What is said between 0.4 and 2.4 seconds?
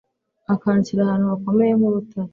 akanshyira ahantu hakomeye nk’urutare